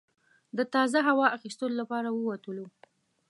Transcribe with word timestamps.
د 0.57 0.59
تازه 0.73 0.99
هوا 1.09 1.27
اخیستلو 1.37 1.75
لپاره 1.81 2.09
ووتلو. 2.11 2.65